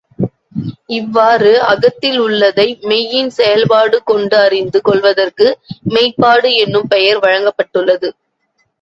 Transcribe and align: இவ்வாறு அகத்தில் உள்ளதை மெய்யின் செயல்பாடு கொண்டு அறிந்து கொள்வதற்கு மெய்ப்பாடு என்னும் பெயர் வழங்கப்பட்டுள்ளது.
இவ்வாறு 0.89 1.51
அகத்தில் 1.63 2.17
உள்ளதை 2.19 2.65
மெய்யின் 2.83 3.31
செயல்பாடு 3.37 3.99
கொண்டு 4.03 4.35
அறிந்து 4.37 4.81
கொள்வதற்கு 4.81 5.47
மெய்ப்பாடு 5.93 6.51
என்னும் 6.63 6.91
பெயர் 6.95 7.23
வழங்கப்பட்டுள்ளது. 7.25 8.09